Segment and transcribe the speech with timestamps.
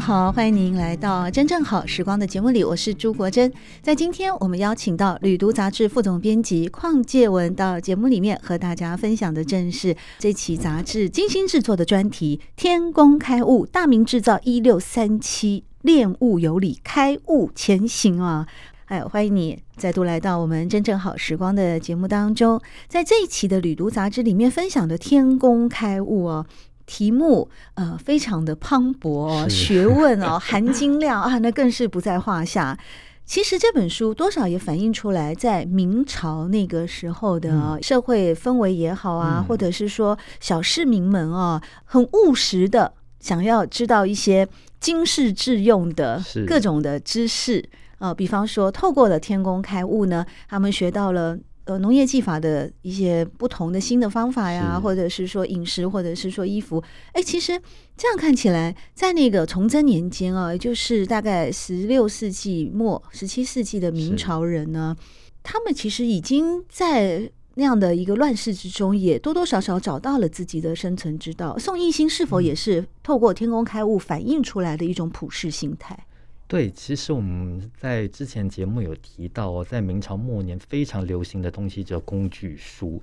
[0.00, 3.52] 好，欢迎您来到真正好时光的节目里，我是朱国珍。
[3.80, 18.46] 在今天，我们邀请到《旅读》杂志副总编辑邝介文到节目里面和大家分享的，正是这期杂志精心制作的专题《天工开物：大明制造一六三七，炼物有理，开物前行》啊！
[18.86, 22.60] 哎，欢迎你再度来到我们真正好时光的节目当中。
[22.88, 26.46] 在这一期的《旅读》杂志里面分享的《天工开物》哦。
[26.86, 32.78] 题目呃非常的磅礴哦，学问哦， 含金量啊，那更是不在话下。
[33.24, 44.46] 其实这本书多少也反映出来，在明朝那个时候的社会氛围也好啊，嗯、或者是说小市民们啊，很务实的想要知道一些
[44.80, 47.64] 经世致用的各种的知识
[47.98, 51.38] 呃，比方说透过了天工开物呢，他们学到了。
[51.64, 56.82] 呃，农业技法的一些不同的新的方法呀，或者是说饮食，或者是说衣服，
[57.12, 57.60] 哎，其实
[57.96, 64.96] 这样看起来，在那个崇祯年间啊，也就是大概十六世纪末、十七世纪的明朝人呢，
[65.42, 71.56] 他们其实已经在那样的一个乱世之中，也多多少少找到了自己的生存之道。
[71.58, 76.06] 宋应星是否也是透过天工开物反映出来的一种普世心态？
[76.52, 83.02] 对，其实我们在之前节目有提到哦，在明朝末年非常流行的东西叫工具书，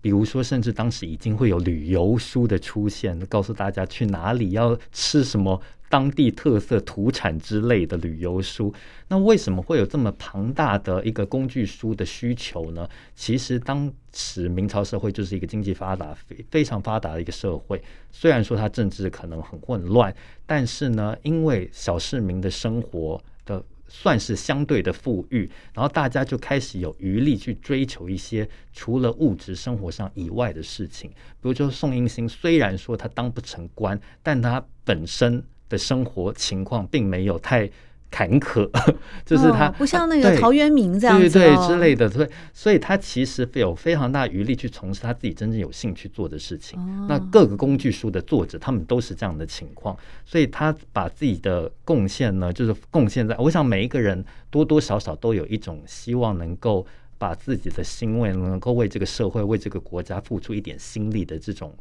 [0.00, 5.60] 比如说，甚至当时已经会有旅游书的出现，告诉大家去哪里要吃什么。
[5.90, 8.72] 当地特色土产之类的旅游书，
[9.08, 12.88] 那为什么会有这么庞大的一个工具书的需求呢？
[13.16, 17.82] 其实当时明朝社会就是一个经济发达、非非常发达的一个社会。
[18.12, 20.14] 虽然说它政治可能很混乱，
[20.46, 31.10] 但是呢，因为小市民的生活的算是相对的富裕，然后大家就开始有余力去追求一些除了物质生活上以外的事情。
[31.10, 35.44] 比如说宋英星，虽然说他当不成官，但他本身。
[35.70, 37.70] 的生活情况并没有太
[38.10, 38.68] 坎坷，
[39.24, 46.78] 就是他、哦、不像那个陶渊明这样子、哦、对，对对之类的，所以所以他其实有非常大余力去从事他自己真正有兴趣做的事情。
[46.80, 56.84] 哦、那各个工具书的作者，他们都是这样的情况，所以他把自己的贡献呢，就是贡献在，我想每一个人多多少少都有一种希望能够
[57.16, 61.72] 把自己的心为能够为这个社会、为这个国家付出一点心力的这种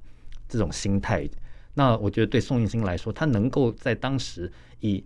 [0.47, 1.28] 这种心态。
[1.73, 4.51] 那我觉得对宋应星来说，他能够在当时
[4.81, 5.03] 以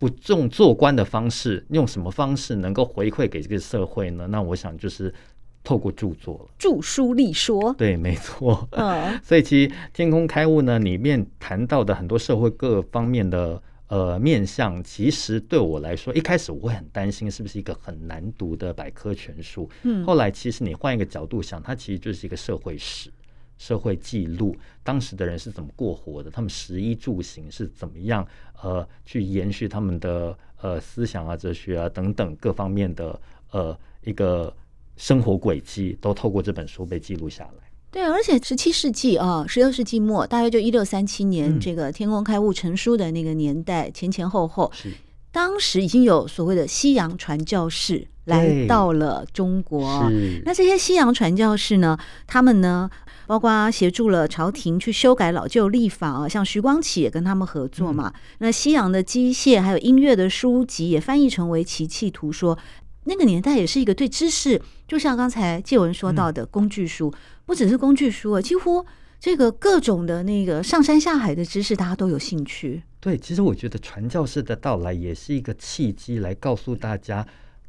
[0.00, 4.26] 不重做官的方式，用什么方式能够回馈给这个社会呢？
[4.26, 5.14] 那我想就是
[5.62, 7.74] 透过著作了，著书立说。
[7.74, 8.66] 对，没错。
[8.72, 19.68] 嗯， 所以其实《天空开悟》呢里面谈到的很多社会各方面的呃面向，其实对我来说，一开始我会很担心是不是一个很难读的百科全书。
[19.82, 23.10] 嗯，后来其实你换一个角度想，它其实就是一个社会史。
[23.58, 28.26] 社会记录当时的人是怎么过活的，他们食衣住行是怎么样，
[28.62, 33.18] 呃，去延续他们的呃思想啊、哲学啊等等各方面的
[33.50, 34.54] 呃一个
[34.96, 37.70] 生活轨迹，都透过这本书被记录下来。
[37.90, 44.92] 对，而且十七世纪啊，十六世纪末，大约就一六三七年，嗯、这个天工开物成书的那个年代，前前后后，是
[45.32, 50.08] 当时已经有所谓的西洋传教士来到了中国。
[50.44, 52.90] 那这些西洋传教士呢，他们呢？
[53.30, 58.12] 包括协助了朝廷去修改老旧历法啊，像徐光启也跟他们合作嘛。
[58.12, 62.58] 嗯、那西洋的机械还有音乐的书籍也翻译成为奇器图说。
[63.04, 68.84] 那个年代也是一个对知识，就像刚才介文说到的工具书，嗯、不只是工具书啊，几乎
[69.20, 72.82] 这个各种的那个上山下海的知识，大家都有兴趣。
[72.98, 77.24] 对，其实我觉得传教士的到来也是一个契机，来告诉大家，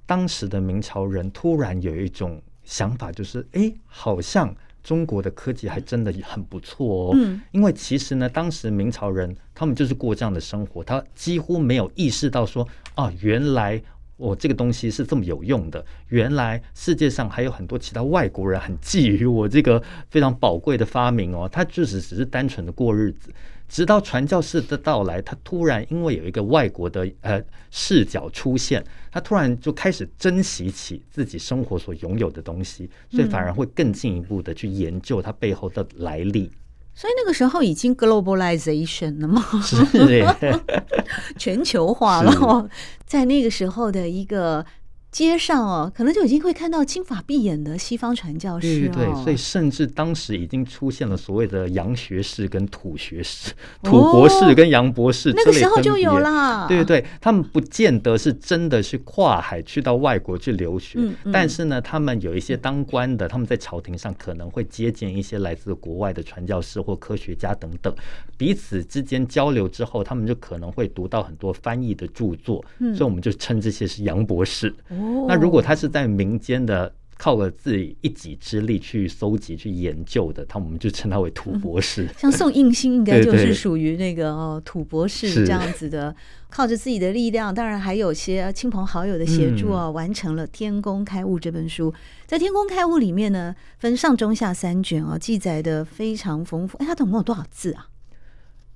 [0.07, 4.55] 当时的明朝人突然有一种想法，就是哎，好像。
[4.83, 13.81] 中国的科技还真的很不错哦，嗯，因为其实呢，当时明朝人他们就是过这样的生活，他几乎没有意识到说，啊，原来
[14.17, 23.31] 我这个东西是这么有用的，原来世界上还有很多其他外国人很觊觎我这个非常宝贵的发明哦，他就是只是单纯的过日子。
[23.71, 36.43] 直到传教士的到来，他突然因为有一个外国的呃视角出现，他突然就开始珍惜起自己生活所拥有的东西，所以反而会更进一步的去研究它背后的来历。
[36.43, 36.51] 嗯、
[36.93, 39.41] 所以那个时候已经 globalization 了吗？
[39.63, 40.25] 是，
[41.39, 42.69] 全球化了，
[43.05, 44.65] 在那个时候的一个。
[45.11, 48.93] 街上哦，可能就已经会看到金发碧眼的西方传教士哦。
[48.93, 53.51] 对，对，对，所以甚至当时已经出现了所谓的洋学士跟土学士、
[53.83, 56.65] 土博士跟洋博士，那个时候就有了。
[56.69, 67.93] 对对对，他们不见得是真的是跨海去到外国去留学，嗯嗯、但是呢，他们有一些当官的，他们在朝廷上可能会接见一些来自国外的传教士或科学家等等，
[68.37, 74.73] 彼此之间交流之后，他们就可能会读到很多翻译的著作，嗯、所以我们就称这些是洋博士。
[75.27, 82.05] 那如果他是在民间的，靠了自己一己之力去搜集、去研究的，他我们就称他为土博士。
[82.05, 86.15] 嗯、 像宋应星应该就是属于那个哦土博士这样子的，
[86.49, 91.93] 靠着自己的力量，当然还有些亲朋好友的协助啊，完成了《天工开物》这本书。
[92.25, 96.75] 在《天工开物》里面呢，分上中下三卷啊，记载的非常丰富。
[96.79, 97.87] 哎，它总共有多少字啊？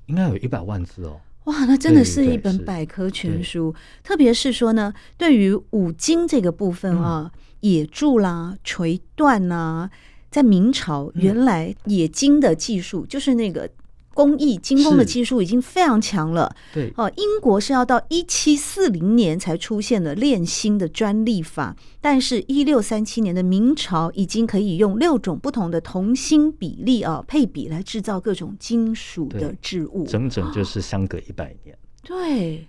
[0.05, 1.19] 应该有一百万字哦。
[1.45, 3.73] 哇，那真的是一本百科全书。
[4.03, 7.31] 特别是说呢，对于五经这个部分啊，
[7.61, 9.89] 野柱啦、锤锻呐，
[10.29, 13.69] 在明朝原来冶金的技术，就是那个。
[14.15, 16.55] 工艺精工的技术已经非常强了。
[16.73, 31.77] 对哦，英国是要到一七四零年才出现了炼锌的专利法，但是，一六三七年的明朝已经可以用六种不同的铜锌比例啊配比来制造各种金属的制物，整整就是相隔一百年。
[32.01, 32.65] 对。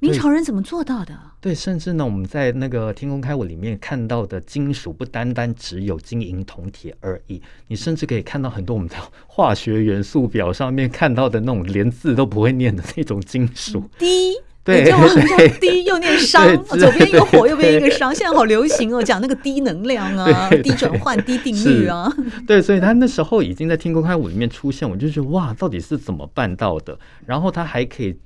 [0.00, 1.14] 明朝人怎么做到的？
[1.42, 7.40] 对，甚至呢，我们在那个《天工开物》里面看到的金属，不单单只有金银铜铁而已。
[7.68, 13.84] 你甚至可以看到很多我们在化学元素表上面看到的那种连字都不会念的那种金属。
[13.98, 14.32] 低，
[14.64, 18.14] 对，就好像銻又念商， 左边一个火，右边一个商。
[18.14, 22.10] 现在好流行哦，讲那个低能量啊， 低转换、低定律啊。
[22.46, 26.98] 对，所以他那时候已经在《天工开物》里面出现，我就觉得哇，到底是怎么办到的？
[27.26, 28.16] 然后他还可以。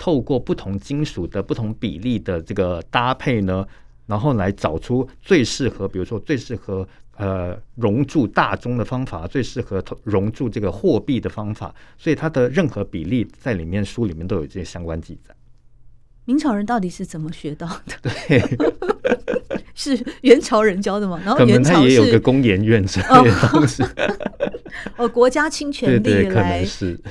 [0.00, 3.66] 透过不同金属的不同比例的这个搭配呢，
[4.06, 6.88] 然后来找出最适合，比如说最适合
[7.18, 15.34] 呃熔铸大宗的方法，最适合熔铸这个货币的方法，所以它的任何比例在里面书里面都有这些相关记载。
[16.30, 18.10] 明朝人到底是怎么学到的？
[18.28, 18.40] 对。
[19.74, 21.20] 是元朝人教的吗？
[21.24, 23.82] 然后元朝他也有个公研院之类的东西。
[24.96, 26.64] 哦，国家倾全力来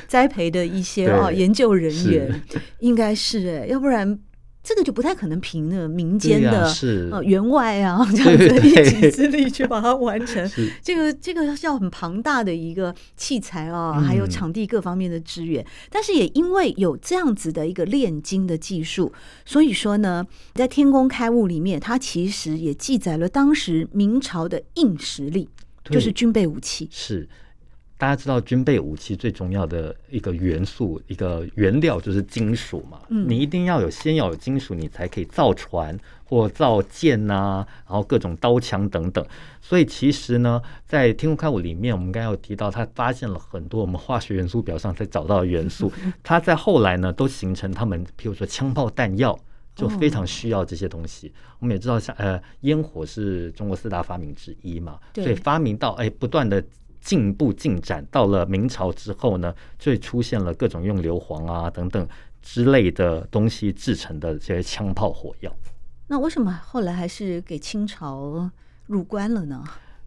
[0.07, 2.42] 栽培的一些哦研究人员，
[2.80, 4.18] 应该是哎，要不然。
[4.61, 6.71] 这个就不太可能凭那民间的
[7.11, 10.47] 呃员外啊 这样子一己之力去把它完成。
[10.83, 15.65] 这个这个要很庞大的一个器材啊，还有场地各方面的资源。
[15.89, 19.11] 但是也因为有这样子的一个炼金的技术，
[19.45, 25.50] 所以说呢，在《天工开物》里面，它其实也记载了当时明朝的硬实力，
[25.85, 27.28] 就是军备武器是。
[27.99, 33.01] 大家知道军备武器最重要的一个元素、一个原料就是金属嘛。
[33.09, 39.23] 嗯，你一定要有先要有金属，你才可以造船或造剑呐、啊，然后各种刀枪等等。
[39.59, 45.91] 所以其实呢，在《天空开物》里面，我们刚才有提到，他发现了很多我们化学元素表上才找到的元素。
[46.23, 49.37] 他在后来呢，都形成他们，譬如说枪炮弹药，
[49.75, 51.33] 就非常需要这些东西。
[51.59, 56.63] 我们也知道，像呃，烟火是中国四大发明之一嘛，所以发明到哎，不断的。
[56.99, 62.07] 进步进展到了明朝之后呢，就出现了各种用硫磺啊等等
[62.41, 65.51] 之类的东西制成的这些枪炮火药。
[66.07, 68.49] 那为什么后来还是给清朝
[68.87, 69.63] 入关了呢？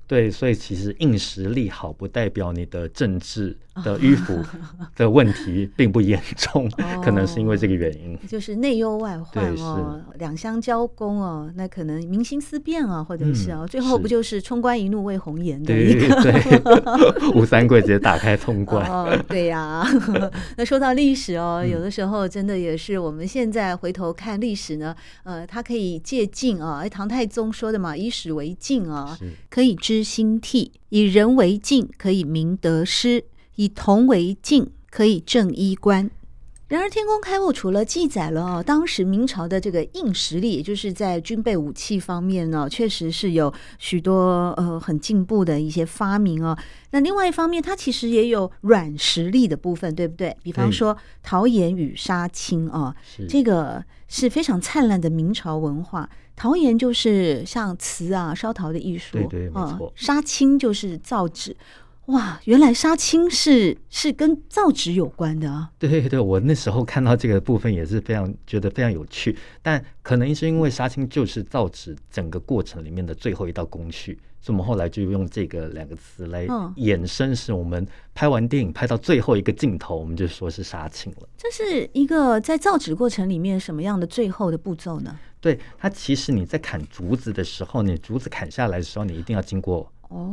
[0.07, 4.39] 对，所以其实硬实力好不代表你的政治的迂腐
[4.95, 6.71] 的问题并不严重，
[7.03, 16.15] 可能是因为这个原因，就是内忧外患哦，两相交攻哦，那可能民心思变啊，或者是啊，最后不就是冲冠一怒为红颜的一个？
[16.23, 16.63] 对，
[17.35, 18.87] 吴三桂直接打开冲冠。
[18.91, 19.83] 哦，对呀。
[20.59, 24.95] 那说到历史哦，有的时候真的也是我们现在回头看历史呢，
[25.25, 29.19] 呃，它可以借镜啊，哎，唐太宗说的嘛，以史为镜啊，
[29.49, 33.25] 可以知知心替；以人为镜，可以明得失。
[33.57, 36.11] 以铜为镜，可以正衣冠。
[36.73, 46.57] 然而，《天工开物》除了记载了哦，当时明朝的这个硬实力，也就是在军备武器方面呢，确实是有许多呃很进步的一些发明哦。
[46.93, 50.35] 那另外一方面，它其实也有软实力的部分，对不对？
[50.43, 52.97] 比方说陶岩与杀青啊，
[53.29, 56.09] 这个是非常灿烂的明朝文化。
[56.35, 59.93] 陶岩就是像瓷啊、烧陶的艺术，对对，没错。
[59.95, 61.55] 杀青就是造纸。
[62.07, 65.71] 哇，原来杀青是是跟造纸有关的啊！
[65.79, 76.45] 对对对，我那时候看到这个部分也是非常觉得非常有趣，但可能是因为杀青就是造纸整个过程里面的最后一道工序，所以我们后来就用这个两个词来
[76.75, 81.29] 衍生，是我们拍完电影拍到最后一个镜头，我们就说是杀青了。
[81.39, 85.17] 这是一个在造纸过程里面什么样的最后的步骤呢？
[85.41, 89.89] 对，它其实你在砍竹子的时候，你竹子砍下来的时候，你一定要经过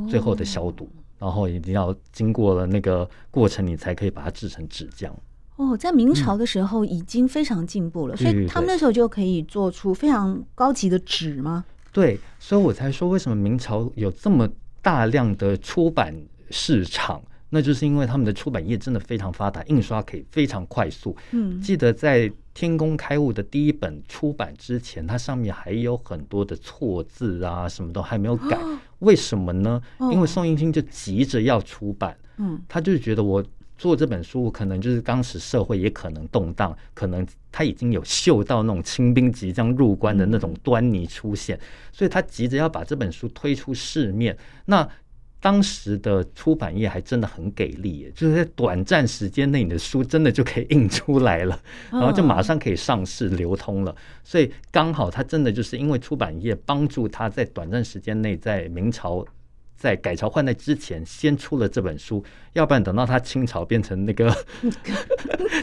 [0.09, 0.85] 最后的消毒。
[0.85, 5.11] 哦然后一定要经过了那个过程，你才可以把它制成纸浆。
[5.57, 11.65] 哦，在明朝的时候已经非常进步了，嗯、所以他们那时候就可以做出非常高级的纸吗？
[11.91, 14.47] 对，所以我才说为什么明朝有这么
[14.81, 16.15] 大量的出版
[16.49, 21.15] 市场，那就是因为他们的出版业真的非常发达，印刷可以非常快速。
[21.31, 28.57] 嗯，记得在天工开物的第一本出版之前，它上面还有很多的错字啊，什么都还没有改。
[28.57, 29.81] 哦为什么呢？
[30.11, 33.41] 因为宋英清就急着要出版，嗯，他就是觉得我
[33.77, 41.57] 做这本书，可能就是当时社会也可能动荡，可能他已经有嗅到那种清兵即将入关的那种端倪出现，
[41.93, 44.37] 所以他急着要把这本书推出市面。
[44.65, 44.85] 那
[45.41, 51.57] 当时的出版业还真的很给力，就是在短暂时间内，你的书真的就可以印出来了，
[51.91, 53.95] 然后就马上可以上市流通了。
[54.23, 59.25] 所以刚好他真的就是因为出版业帮助他在短暂时间内，在明朝
[59.77, 64.35] 在改朝换代之前先出了这本书，要不然等到他清朝变成那个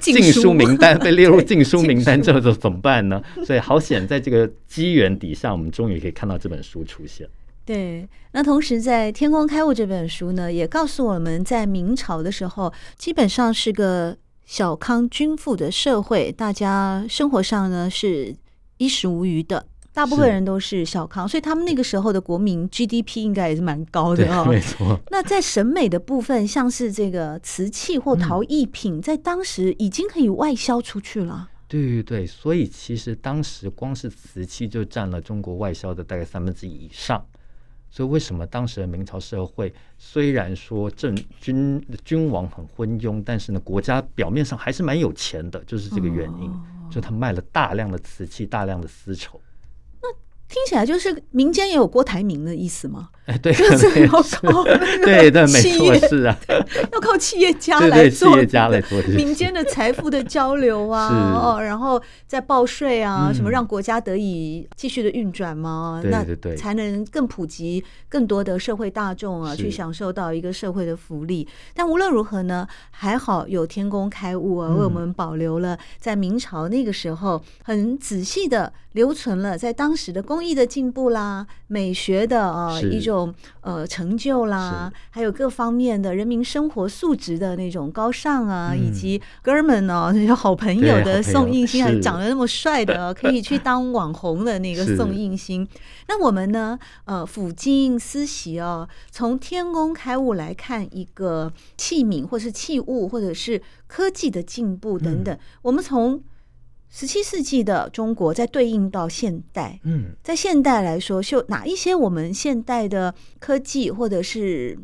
[0.01, 3.23] 禁书名单被列入禁书名单之后，就怎么办呢？
[3.45, 7.29] 所以好险，在这个机缘底下，我们终于可以看到这本书出现。
[7.67, 18.33] 对，那同时在《天工开物》这本书呢，也告诉我们在明朝的时候，基本上是个小康均富的社会，大家生活上呢是
[18.77, 24.45] 衣食无虞的，大部分人都是小康，所以他们那个时候的国民 GDP 应该也是蛮高的哦。
[24.45, 25.01] 没错。
[25.11, 31.49] 那在审美的部分，像是这个瓷器或陶艺品，在当时已经可以外销出去了。
[31.67, 37.27] 对对对，所以其实当时光是瓷器就占了中国外销的大概三分之一以上。
[37.97, 46.53] 所以，为什么当时的明朝社会虽然说政君君王很昏庸，但是呢，国家表面上还是蛮有钱的，就是这个原因。
[46.91, 49.41] 就他卖了大量的瓷器，大量的丝绸。
[50.49, 53.09] 那听起来就是民间也有郭台铭的意思吗？
[53.27, 54.63] 哎，对，就是要靠
[55.05, 56.39] 对对，没错，是啊，
[56.93, 66.01] 要靠企业家来做，企业家来 做民间的财富的交流啊，哦，然后再报税啊，什么让国家得以继续的运转吗？
[66.05, 66.25] 那
[66.55, 71.49] 才能更普及，更多的社会大众啊，去享受到一个社会的福利。
[71.75, 83.35] 但无论如何呢，还好有天工开物啊，为我们保留了在明朝那个时候很仔细的留存了在当时的工艺的进步啦、美学的啊一种。
[83.63, 95.67] 呃，成就啦，还有各方面的人民生活素质的那种高尚啊，嗯、以及哥们哦，那些好朋友的宋应星，还长得那么帅的， 可以去当网红的那个宋应星。
[96.07, 106.23] 那我们呢，呃，抚今思习哦，从天工开物来看一个器皿，或是器物，或者是科技的进步等等，嗯、我们从。
[106.99, 114.79] 十七世纪的中国，在对应到现代，嗯，在现代来说，就哪一些我们现代的科技，或者是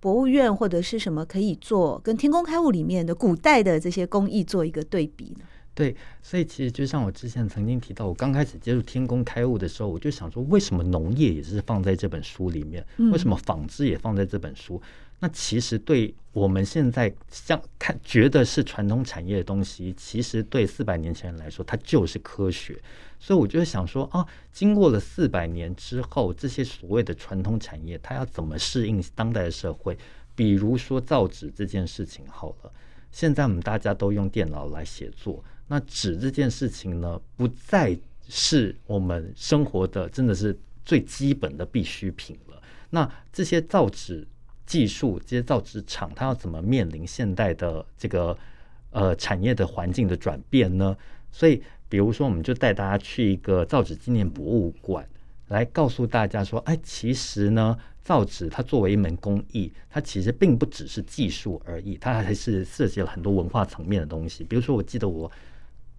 [0.00, 5.44] 博物院，或者是什么可以做，跟天工开物里面的古代的这些工艺做一个对比呢？
[5.74, 12.82] 对，所以其实就像我之前曾经提到，我刚开始接触天工开物的时候，我就想说，为什么农业也是放在这本书里面？
[13.12, 14.80] 为什么纺织也放在这本书？
[15.20, 22.80] 那其实对我们现在像看觉得是传统产业的东西，其实对四百年前人来说，它就是科学。
[23.18, 29.98] 所以我就想说，啊，经过了四百年之后，这些所谓的传统产业，它要怎么适应当代的社会？
[30.36, 32.72] 比如说造纸这件事情，好了，
[33.10, 35.42] 现在我们大家都用电脑来写作。
[35.66, 37.98] 那纸这件事情呢，不再
[38.28, 42.62] 是我们生活的真的是最基本的必需品了。
[42.90, 44.24] 那这些造纸
[44.68, 48.36] 技术，这些造纸厂，它要怎么面临现代的这个
[48.90, 50.96] 呃产业的环境的转变呢？
[51.32, 55.08] 所以，比如说，我们就带大家去一个造纸纪念博物馆，
[55.48, 64.44] 来告诉大家说，哎，其实呢，造纸它作为一门工艺，它其实并不只是技术而已，它还是涉及了很多文化层面的东西。
[64.44, 65.28] 比如说，我记得我。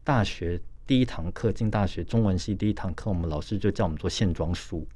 [0.01, 4.87] 大学第一堂课，进大学中文系第一堂课，我们老师就叫我们做线装书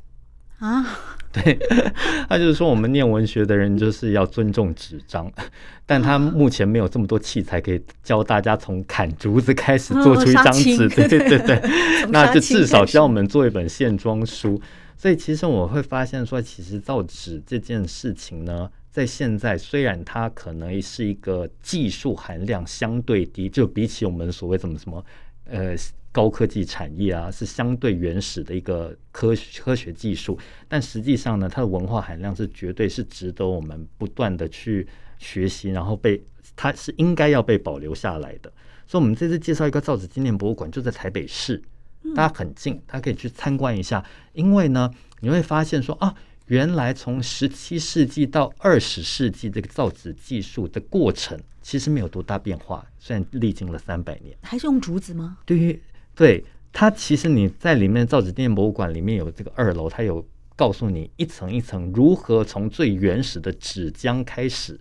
[0.63, 1.00] 啊。
[1.32, 1.58] 对，
[2.29, 5.32] 他就是说我们念文学的人就是要尊重纸张，
[5.84, 10.88] 但他目前没有这么多器材可以教大家从砍竹子开始做出一张纸。
[10.93, 11.60] 对对对对，
[12.10, 14.62] 那就至少教我们做一本线装书。
[14.96, 25.03] 所以其实我会发现说，其实造纸这件事情呢，在现在虽然它可能是一个技术含量相对低，就比起我们所谓怎么什么
[25.46, 25.75] 呃
[26.13, 30.38] 高科技产业啊，是相对原始的一个科科学技术，
[30.70, 36.24] 但实际上呢，它的文化含量是绝对是值得我们不断的去学习，然后被
[36.55, 38.53] 它是应该要被保留下来的。
[38.86, 41.60] 所以，我们这次介绍一个造纸纪念博物馆，就在台北市，
[42.13, 44.05] 大家很近，大家可以去参观一下。
[44.34, 44.91] 因为呢，
[45.22, 46.13] 你会发现说啊，
[46.46, 55.38] 原来从十七世纪到二十世纪，这个造纸技术的过程其实没有多大变化，虽然历经了三百年，还是用竹子吗？
[55.46, 55.82] 对于
[56.15, 64.79] 对它，其实你在里面造纸店博物馆里面有这个二楼，它有告诉你一层一层如何从最原始的纸浆开始。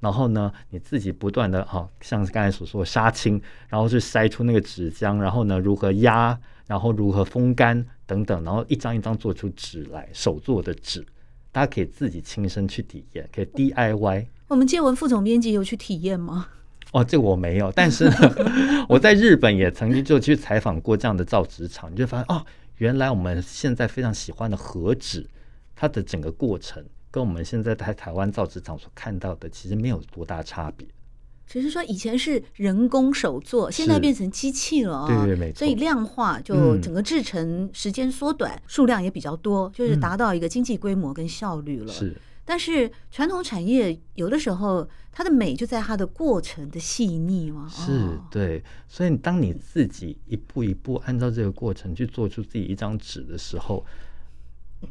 [0.00, 11.02] 然后呢，你自己不断的哈，像刚才所说的杀青，然后去筛出那个纸浆，然后呢，如何压，然后如何风干等等，然后一张一张做出纸来，手做的纸，
[11.50, 14.26] 大家可以自己亲身去体验，可以 DIY。
[14.48, 16.48] 我们介文副总编辑有去体验吗？
[16.94, 18.16] 哦，这个我没有，但是呢，
[18.88, 22.44] 我在日本也曾经就去采访过这样的造纸厂，你就发现哦，
[22.78, 25.28] 原来我们现在非常喜欢的和纸，
[25.74, 26.82] 它的整个过程。
[27.10, 30.84] 跟我们现在在台湾造纸厂所看到的其实没有多大差别，
[31.46, 41.92] 只是说以前是人工手做，现在变成机器了啊、哦，对对没错，所以量化就整个制成时间缩短，嗯、数量也比较多，就是达到一个经济规模跟效率了。
[41.92, 53.84] 是，但是传统产业有的时候它的美就在它的过程的细腻嘛，是对，所以当你自己一步一步按照这个过程去做出自己一张纸的时候。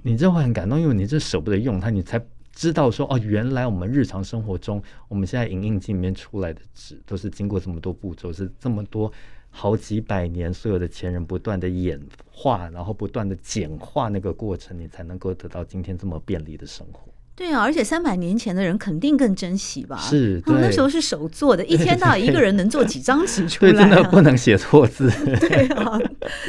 [0.02, 2.20] 你就会很感动，因为你这舍不得用它，你才
[2.52, 9.14] 知道说哦，原来我们日常生活中，我们现在影印机里面出来的纸都是经过这么多步骤，是这么多
[9.52, 12.02] 好几百年，所有的前人不断的演
[12.32, 17.13] 化，然后不断的简化那个过程，你才能够得到今天这么便利的生活。
[17.36, 19.98] 对啊，而且三百年前的人肯定更珍惜吧？
[19.98, 23.74] 是，他们那时候是手做的， 一天到晚一个人能做几张纸出来，啊？
[23.74, 25.10] 对，真的不能写错字。
[25.42, 26.00] 对啊，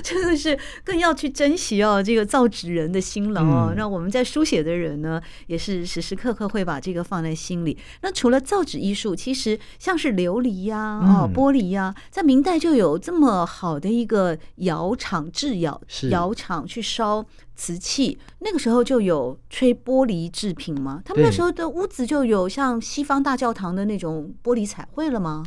[0.03, 3.73] 真的是更要去珍惜哦，这个造纸人的辛劳哦。
[3.75, 7.79] 那、嗯、我们在书写的人呢，也是时时刻刻会把这个放在心里。
[8.03, 17.25] 那除了造纸艺术，其实像是琉璃呀、啊、哦玻璃呀、啊，在明代就有这么好的一个窑厂制窑，窑厂去烧。
[17.55, 21.01] 瓷器那个时候就有吹玻璃制品吗？
[21.05, 25.45] 他们那时候的屋子就有像西方大教堂的那种玻璃彩绘了吗？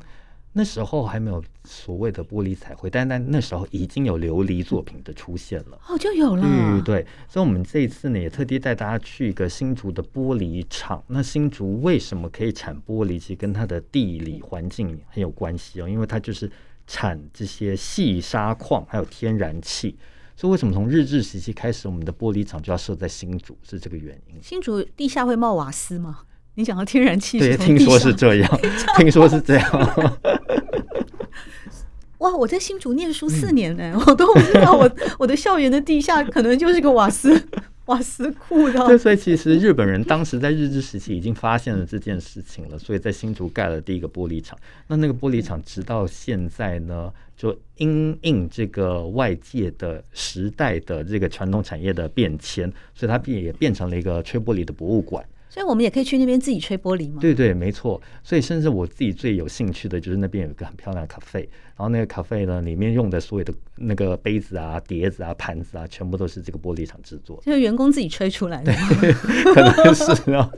[0.54, 5.80] 那时候还没有所谓的玻璃彩绘，但但那时候已经有琉璃作品的出现了。
[5.88, 6.42] 哦，就有了。
[6.42, 11.04] 对对，所以我们这一次呢，也特地带大家去一个新竹的玻璃厂。
[11.08, 13.20] 那新竹为什么可以产玻璃？
[13.20, 16.50] 其实跟它的地理环境很有关系哦，因为它就是
[16.88, 19.96] 产这些细砂矿，还有天然气。
[20.40, 24.36] 所以为什么从日治时期开始，我们的玻璃厂就要设在新竹，是这个原因。
[24.40, 26.20] 新竹地下会冒瓦斯吗？
[26.54, 28.60] 你讲到天然气，对，听说是这样，
[28.98, 30.14] 听说是这样。
[32.20, 37.48] 哇，我在新竹念书四年呢，嗯、我都不知道我 我的校园的地下可能就是个瓦斯。
[37.88, 44.58] 瓦斯库的，对，所以其实日本人当时在日治时期已经发现了这件事情了，所以在新竹盖了第一个玻璃厂。
[44.88, 55.26] 那那个玻璃厂直到现在呢，就因应这个外界的时代的这个传统产业的变迁，所以它变也变成了一个吹玻璃的博物馆。
[55.50, 57.20] 所以我们也可以去那边自己吹玻璃吗？
[57.22, 58.00] 对对，没错。
[58.22, 68.74] 所以甚至我自己最有兴趣的就是那边有一个很漂亮的咖啡，然后那个咖啡呢，里面用的所有的那个杯子啊、碟子啊、盘子啊，全部都是这个玻璃厂制作，就是员工自己吹出来的，
[69.54, 70.50] 可能是啊。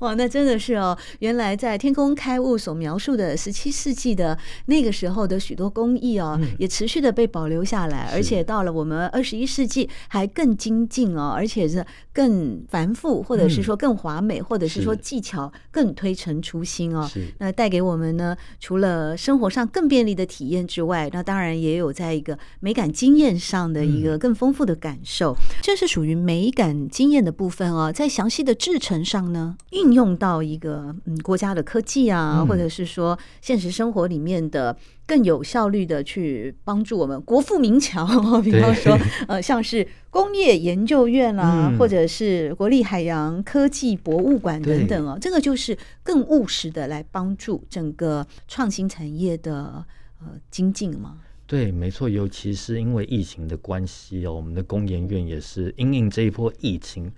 [0.00, 0.98] 哇，那真的是哦！
[1.20, 17.08] 原来在《天空开物》所描述的十七世纪的那个时候的许多工艺哦，嗯、也持续的被保留下来，而且到了我们二十一世纪还更精进哦，而且是更繁复，或者是说更华美，嗯、或者是说技巧更推陈出新哦。
[17.38, 25.32] 那带给我们呢，除了生活上更便利的体验之外，那当然也有在一个美感经验上的一个更丰富的感受。
[25.32, 38.06] 嗯、这是属于美感经验的部分哦，在详细的制成上呢，运用到一个嗯国家的科技啊，或者是说现实生活里面的更有效率的去帮助我们国富民强。
[38.42, 49.84] 比方说呃像是工业研究院啊，或者是国立海洋科技博物馆等等哦，这个就是更务实的来帮助整个创新产业的
[50.20, 51.18] 呃精进嘛。
[51.46, 57.12] 对，没错，尤其是因为疫情的关系哦，我们的工研院也是因应这一波疫情。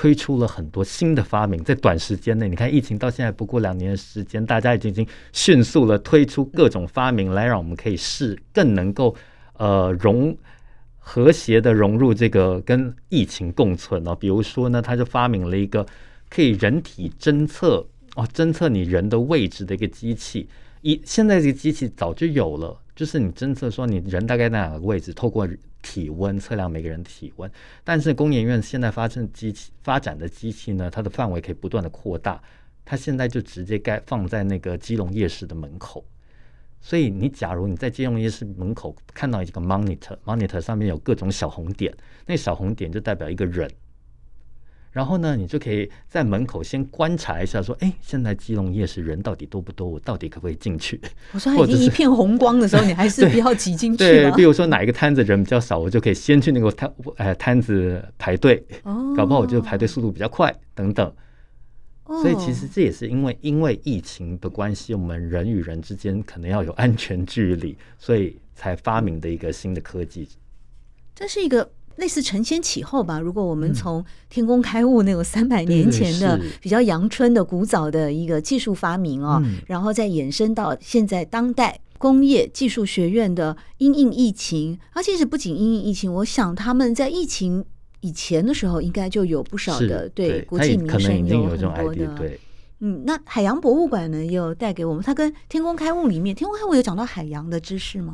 [0.00, 9.14] 推出了很多新的发明，在短时间内，你看疫情到现在不过两年的时间，大家已经已经迅速的推出各种发明来让我们可以是更能够
[9.58, 10.34] 呃融
[10.98, 14.14] 和谐的融入这个跟疫情共存哦。
[14.14, 15.84] 比如说呢，他就发明了一个
[16.30, 17.86] 可以人体侦测
[18.16, 20.48] 哦，侦测你人的位置的一个机器。
[20.80, 25.46] 一现在这个机器早就有了，就是你侦测说你人大概在哪个位置，透过
[25.82, 27.50] 体温测量每个人的体温。
[27.84, 32.42] 但是工研院现在发生机器发展的机器呢，它的范围可以不断的扩大。
[32.84, 36.04] 它现在就直接该放在那个基隆夜市的门口。
[36.80, 41.94] 所以你假如你在基隆夜市门口看到一个 monitor，monitor 上面有各种小红点，
[42.26, 43.70] 那小红点就代表一个人。
[44.92, 49.88] 然后呢，你就可以在门口先观察一下，说：“哎，现在基隆夜市人到底多不多？
[49.88, 51.00] 我到底可不可以进去？”
[51.32, 61.12] 我说：“已经一片红光的时候，你还是 不要挤进去。”对，比如说哪一个摊子人比较少，我就可以先去那个摊呃摊子排队，哦，搞不好我就排队速度比较快等等。
[62.04, 70.28] 所以其实这也是因为因为疫情的关系，我们人与人之间可能要有安全距离，所以才发明的一个新的科技。
[71.14, 71.70] 这是一个。
[72.00, 73.20] 类似承先启后吧。
[73.20, 87.64] 如果我们从天工开物那种三百年前的比较阳春的古早的一个技术发明哦，然后再延伸到现在当代工业技术学院的因应疫情，而且是不仅因应疫情，我想他们在疫情
[88.00, 92.40] 以前的时候应该就有不少的对国际民生有很多的对。
[92.82, 98.10] 嗯，那海洋博物馆呢，又带给我们，它跟天工开物里面，天工开物有讲到海洋的知识吗？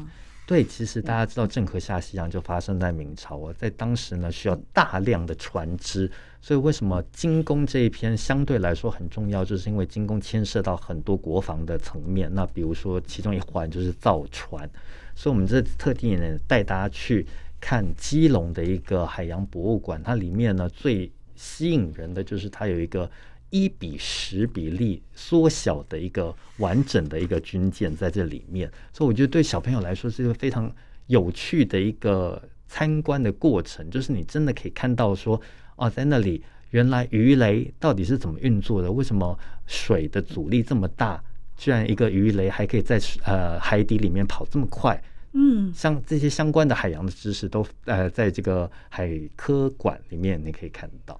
[0.46, 6.08] 对，其实大家知道郑和下西洋就发生在明朝啊，在当时呢需要大量的船只，
[6.40, 12.32] 所以为什么精工这一篇相对来说很重要，就是因为精工牵涉到很多国防的层面。
[12.32, 14.70] 那比如说其中一环就是造船，
[15.16, 17.26] 所以我们这特地呢带大家去
[17.60, 23.10] 看基隆的一个海洋博物馆，它里面呢最吸引人的就是它有一个。
[23.56, 30.70] 一比十比例缩小的一个完整的一个军舰在这里面，所以我觉得对小朋友来说是一个非常
[31.06, 33.88] 有趣的一个参观的过程。
[33.88, 35.40] 就是你真的可以看到说，
[35.76, 38.92] 哦，在那里原来鱼雷到底是怎么运作的？
[38.92, 41.22] 为什么水的阻力这么大？
[41.56, 45.02] 居然一个鱼雷还可以在呃海底里面跑这么快？
[45.32, 51.18] 嗯，像这些相关的海洋的知识都呃在这个海科馆里面你可以看到。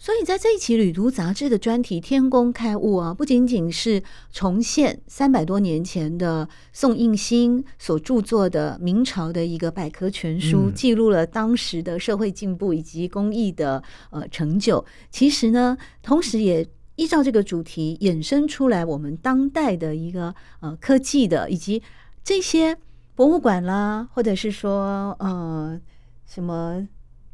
[0.00, 4.00] 所以在这一期《旅途》杂志的专题“天工开物”啊，不仅仅是
[4.32, 14.84] 重现三百多年前的宋应星所著作的明朝的一个百科全书，记录了当时的社会进步以及工艺的呃成就。
[15.10, 21.82] 其实呢，同时也依照这个主题衍生出来我们当代的一个呃科技的以及
[22.22, 22.76] 这些
[23.16, 25.80] 博物馆啦，或者是说呃
[26.24, 26.86] 什么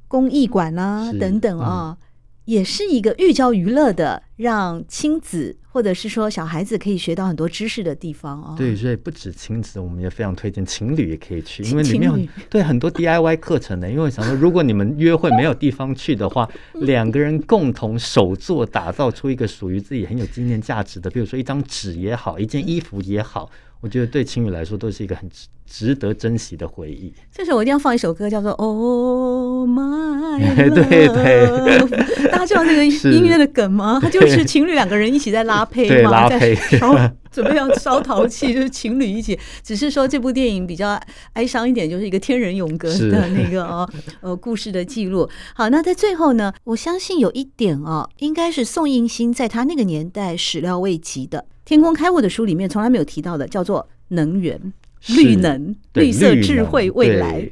[0.09, 1.99] 工艺馆啦等等啊。
[2.47, 8.55] 也是一个寓教于乐的，让亲子或者是说小孩子可以学到很多知识的地方哦。
[8.57, 12.19] 对，所以不止亲子，我们也非常推荐情侣也可以去，因为里面有
[12.51, 13.89] 对很多 DIY 课程的。
[13.89, 16.49] 因为我想说，如果你们约会没有地方去的话，
[16.83, 23.51] 两个人共同手作打造出一个属于自己很有纪念价值的，比如说一张纸也好，一件衣服也好。
[23.81, 27.13] 我觉得对情侣来说都是一个很值值得珍惜的回忆。
[27.33, 30.71] 这时候我一定要放一首歌，叫做《Oh My Love》。
[30.75, 33.99] 对对，大家知道那个音乐的梗吗？
[34.03, 36.95] 它就是情侣两个人一起在拉胚嘛，拉胚，在烧，
[37.31, 39.39] 准备要烧陶器， 就是情侣一起。
[39.63, 40.99] 只是说这部电影比较
[41.35, 43.89] 哀伤一点，就是一个天人永隔的那个哦
[44.21, 45.29] 呃故事的记录。
[45.55, 51.47] 好，那在最后呢，我相信有一点哦，应该是宋应星在他那个年代始料未及的。
[51.65, 54.73] 天工开物的书里面从来没有提到的，叫做能源、
[55.09, 57.49] 绿能、绿色智慧未来。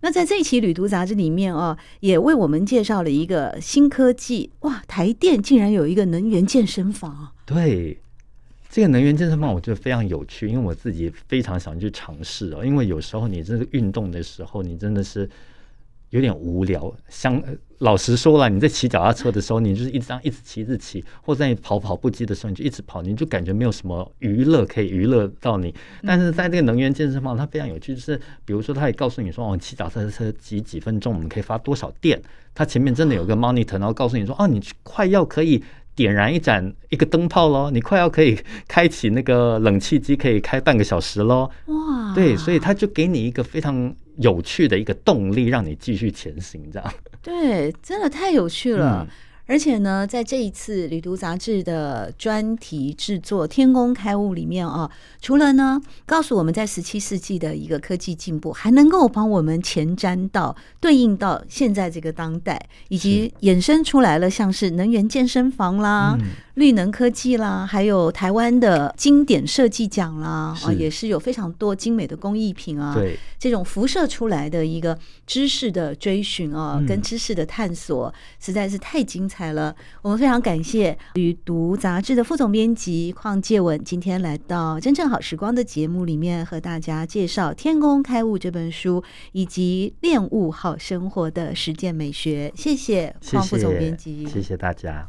[0.00, 4.50] 那在这一期《旅途》杂志里面啊，也为我们介绍了一个新科技。
[4.60, 7.32] 哇，台电竟然有一个能源健身房！
[7.44, 7.98] 对，
[8.70, 12.64] 这个能源健身房我觉得非常有趣，因为我自己非常想去尝试哦。
[12.64, 15.28] 因为有时候你这个运动的时候，你真的是。
[16.10, 17.38] 有点无聊，像
[17.78, 25.72] 老实说了，你在骑脚踏车的时候，你就是一直这样一直骑，一直骑，或者在你跑跑步机的时候，你就一直跑，你就感觉没有什么娱乐可以娱乐到你。
[26.02, 32.20] 但是在这个能源健身房，它非常有趣，就是比如说，它也告诉你说，哦，骑脚踏车骑几分钟，我们可以发多少电。
[32.52, 35.62] 它前面真的有个 monitor，然后告诉你说，哦，你快要可以
[35.94, 38.36] 点燃一盏一个灯泡喽，你快要可以
[38.66, 41.48] 开启那个冷气机，可以开半个小时喽。
[41.66, 43.94] 哇，对，所以它就给你一个非常。
[44.18, 46.94] 有趣的一个动力，让你继续前行，这样。
[47.22, 49.06] 对，真的太有趣了。
[49.08, 49.14] 嗯、
[49.46, 66.16] 而且呢，在这一次《旅途》杂志的专题制作《天工开物》里面啊，除了呢告诉我们在十七世纪的一个科技进步，还能够帮我们前瞻到对应到现在这个当代，以及衍生出来了像是能源健身房啦、
[66.58, 72.92] 绿能科技啦，还有台湾的经典设计奖啦，啊，也是有非常多精美的工艺品啊。
[72.94, 79.74] 对，这种辐射出来的一个知识的追寻啊，跟知识的探索，实在是太精彩了。
[80.02, 92.52] 我们非常感谢《与读》杂志的副总编辑邝介文，今天来到《真正好时光》的节目里面，和大家介绍《天工开物》这本书，以及恋物好生活的实践美学。
[92.56, 95.08] 谢谢邝副总编辑，谢谢大家。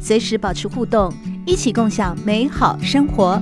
[0.00, 1.12] 随时保持互动，
[1.46, 3.40] 一起共享美好生活。